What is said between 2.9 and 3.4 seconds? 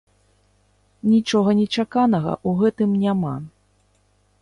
няма.